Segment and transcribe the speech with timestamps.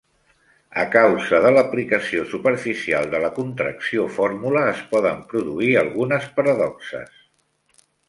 [0.83, 7.25] A causa de l'aplicació superficial de la contracció fórmula es poden produir algunes paradoxes.